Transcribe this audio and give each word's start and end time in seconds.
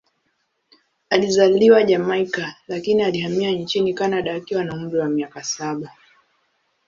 Alizaliwa 1.09 1.83
Jamaika, 1.83 2.55
lakini 2.67 3.03
alihamia 3.03 3.51
nchini 3.51 3.93
Kanada 3.93 4.35
akiwa 4.35 4.63
na 4.63 4.75
umri 4.75 4.99
wa 4.99 5.09
miaka 5.09 5.43
saba. 5.43 5.91